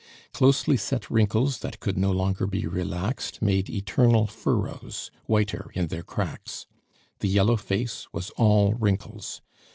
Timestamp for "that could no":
1.59-2.11